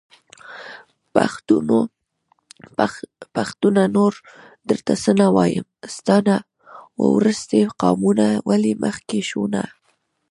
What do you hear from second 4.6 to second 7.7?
درته څه نه وايم.. ستا نه وروستی